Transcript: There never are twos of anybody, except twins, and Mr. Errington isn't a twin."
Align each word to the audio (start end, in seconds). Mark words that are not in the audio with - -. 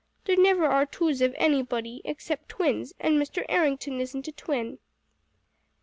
There 0.25 0.35
never 0.35 0.65
are 0.65 0.87
twos 0.87 1.21
of 1.21 1.35
anybody, 1.37 2.01
except 2.05 2.49
twins, 2.49 2.91
and 2.99 3.21
Mr. 3.21 3.45
Errington 3.47 4.01
isn't 4.01 4.27
a 4.27 4.31
twin." 4.31 4.79